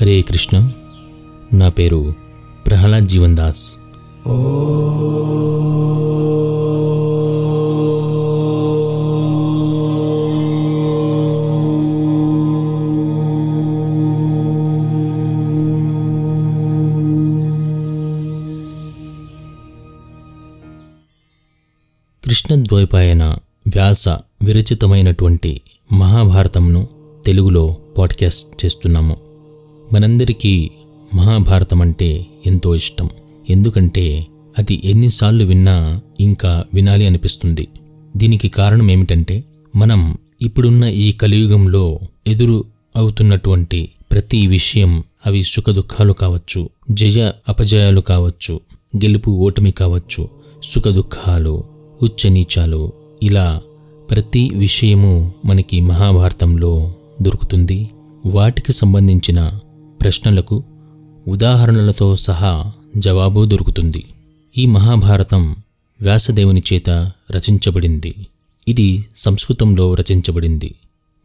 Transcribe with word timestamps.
హరే 0.00 0.22
కృష్ణ. 0.22 0.70
నా 1.52 1.68
పేరు 1.68 2.14
ప్రహ్లాద్ 2.66 3.04
జీవన్ 3.04 3.36
దాస్. 3.36 3.76
కృష్ణద్వైపాయన 22.24 23.24
వ్యాస 23.66 24.08
విరచితమైనటువంటి 24.42 25.60
మహాభారతంను 25.92 26.88
తెలుగులో 27.26 27.76
పాడ్కాస్ట్ 27.98 28.64
చేస్తున్నాము. 28.64 29.27
మనందరికీ 29.92 30.70
మహాభారతం 31.14 31.80
అంటే 31.80 32.26
ఎంతో 32.46 32.74
ఇష్టం. 32.74 33.10
ఎందుకంటే 33.50 34.26
అది 34.58 34.80
ఎన్నిసార్లు 34.84 35.44
విన్నా 35.44 36.00
ఇంకా 36.20 36.64
వినాలి 36.74 37.06
అనిపిస్తుంది. 37.06 37.68
దీనికి 38.16 38.48
కారణం 38.48 38.90
ఏమిటంటే 38.90 39.44
మనం 39.76 40.18
ఇప్పుడున్న 40.42 40.84
ఈ 40.84 41.12
కలియుగంలో 41.12 42.00
ఎదురు 42.26 42.64
అవుతున్నటువంటి 42.96 43.88
ప్రతి 44.10 44.46
విషయం 44.46 45.04
అవి 45.26 45.42
సుఖదుఖాలు 45.42 46.12
కావచ్చు 46.12 46.68
జయ 46.90 47.32
అపజయాలు 47.48 48.00
కావచ్చు 48.00 48.60
గెలుపు 48.96 49.30
ఓటమి 49.30 49.70
కావచ్చు 49.70 50.28
సుఖదుఖాలు 50.62 51.64
ఉచ్చనీచాలు 52.02 52.92
ఇలా 53.22 53.60
ప్రతి 54.10 54.50
విషయము 54.54 55.32
మనకి 55.44 55.80
మహాభారతంలో 55.80 56.94
దొరుకుతుంది. 57.22 57.90
వాటికి 58.26 58.72
సంబంధించిన 58.72 59.40
ప్రశ్నలకు 60.00 60.64
ఉదాహరణలతో 61.28 62.16
సహా 62.16 62.72
జవాబు 62.96 63.44
దొరుకుతుంది. 63.44 64.04
ఈ 64.58 64.66
మహాభారతం 64.66 65.56
వ్యాసదేవుని 66.02 66.62
చేత 66.72 66.90
రచించబడింది. 67.30 68.14
ఇది 68.68 69.04
సంస్కృతంలో 69.16 69.94
రచించబడింది. 69.94 70.74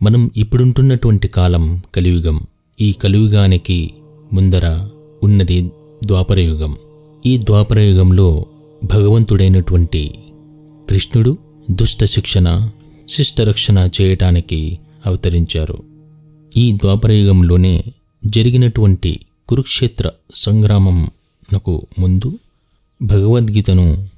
మనం 0.01 0.31
ఇప్పుడుంటున్నటువంటి 0.37 1.27
కాలం 1.27 1.81
కలియుగం. 1.95 2.41
ఈ 2.81 2.91
కలియుగానికి 2.91 3.93
ముందర 4.33 4.89
ఉన్నది 5.23 5.71
ద్వాపరయుగం. 6.05 6.77
ఈ 7.25 7.37
ద్వాపరయుగంలో 7.37 8.45
భగవంతుడైనటువంటి 8.83 10.15
కృష్ణుడు 10.89 11.37
దుష్ట 11.71 12.03
శిక్షణ 12.03 12.69
శిష్టరక్షణ 13.09 13.89
చేయటానికి 14.01 14.79
అవతరించారు. 15.05 15.83
ఈ 16.57 16.71
ద్వాపరయుగంలోనే 16.71 17.83
జరిగినటువంటి 18.25 19.19
కురుక్షేత్ర 19.49 20.11
సంగ్రామంనకు 20.35 21.87
ముందు 21.99 22.39
భగవద్గీతను 23.01 24.09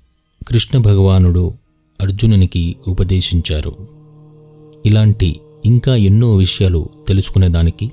కృష్ణ 0.48 0.80
భగవానుడు 0.80 1.54
అర్జునునికి 2.02 2.76
ఉపదేశించారు. 2.88 3.78
ఇలాంటి 4.86 5.40
ఇంకా 5.66 5.96
ఎన్నో 5.96 6.36
విషయాలు 6.36 6.90
తెలుసుకునేదానికి 7.08 7.92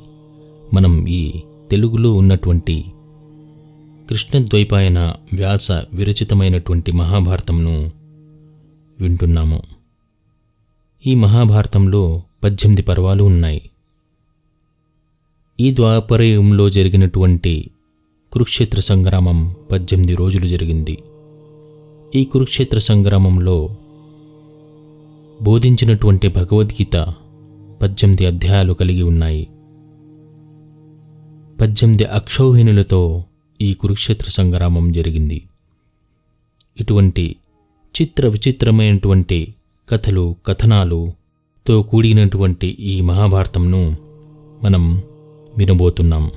మనం 0.75 1.07
ఈ 1.07 1.33
తెలుగులో 1.71 2.13
ఉన్నటువంటి 2.13 2.85
కృష్ణద్వైపాయన 4.11 5.15
వ్యాస 5.33 5.73
విరచితమైనటువంటి 5.73 6.93
మహాభారతంను 6.93 7.91
వింటున్నాము. 9.01 9.63
ఈ 11.07 11.15
మహాభారతంలో 11.15 12.23
పద్దెనిమిది 12.45 12.83
పర్వాలు 12.83 13.25
ఉన్నాయి. 13.25 13.71
ఈ 15.63 15.75
ద్వాపరయుగంలో 15.75 16.69
జరిగినటువంటి 16.69 17.71
కురుక్షేత్ర 18.33 18.81
సంగ్రామం 18.81 19.55
పద్దెనిమిది 19.71 20.15
రోజులు 20.15 20.47
జరిగింది. 20.47 20.99
ఈ 22.15 22.25
కురుక్షేత్ర 22.25 22.79
సంగ్రామంలో 22.79 23.77
బోధించినటువంటి 25.43 26.29
భగవద్గీత 26.29 26.97
పద్దెనిమిది 27.83 28.27
అధ్యాయాలు 28.27 28.73
కలిగి 28.73 29.03
ఉన్నాయి. 29.03 29.45
పద్దెనిమిది 31.61 32.05
అక్షౌహిణులతో 32.05 33.25
ఈ 33.61 33.75
కురుక్షేత్ర 33.75 34.31
సంగ్రామం 34.31 34.93
జరిగింది. 34.93 35.43
ఇటువంటి 36.81 37.37
చిత్ర 37.95 38.29
విచిత్రమైనటువంటి 38.29 39.55
కథలు 39.89 40.37
కథనాలుతో 40.47 41.83
కూడినటువంటి 41.83 42.67
ఈ 42.67 43.01
మహాభారతంను 43.01 43.97
మనం 44.65 44.85
వినబోతున్నాం. 45.59 46.31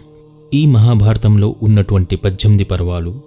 ఈ 0.53 0.65
మహాభారతంలో 0.65 1.55
ఉన్నటువంటి 1.63 2.15
పద్దెనిమిది 2.15 2.63
పర్వాలు 2.63 3.21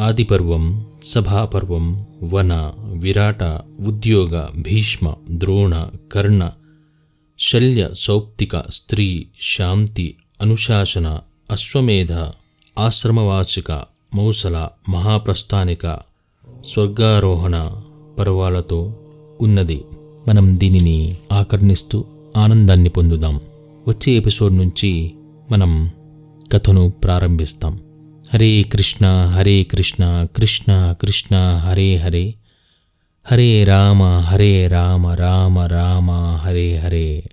ఆదిపర్వం 0.00 0.86
సభాపర్వం 1.02 2.06
వన 2.22 2.72
విరాట 2.78 3.42
ఉద్యోగ 3.86 4.48
భీష్మ 4.56 5.14
ద్రోణ 5.30 5.88
కర్ణ 6.12 6.50
శల్య 7.38 7.90
సౌప్తిక 7.94 8.58
స్త్రీ 8.70 9.26
శాంతి 9.42 10.14
అనుశాసన 10.40 11.18
అశ్వమేధ 11.50 12.12
ఆశ్రమవాచిక 12.78 13.72
మౌసల 14.14 14.68
మహాప్రస్థానిక 14.88 15.98
స్వర్గారోహణ 16.64 17.82
పర్వాలతో 18.18 18.94
ఉన్నది. 19.40 19.84
మనం 20.28 20.60
దీనిని 20.60 21.16
ఆకర్ణిస్తూ 21.32 22.04
ఆనందాన్ని 22.36 22.88
పొందుదాం. 22.88 23.40
వచ్చే 23.88 24.12
ఎపిసోడ్ 24.12 24.56
నుంచి 24.56 25.14
మనం 25.50 25.90
కథను 26.52 26.88
ప్రారంభిస్తాం. 27.04 27.80
హరే 28.34 28.62
కృష్ణ 28.62 29.06
హరే 29.06 29.62
కృష్ణ 29.62 30.26
కృష్ణ 30.36 30.94
కృష్ణ 31.02 31.36
హరే 31.64 31.96
హరే. 31.96 32.34
హరే 33.24 33.64
రామ 33.64 34.02
హరే 34.02 34.66
రామ 34.66 35.06
రామ 35.06 35.60
రామ 35.60 36.10
హరే 36.44 36.76
హరే. 36.76 37.24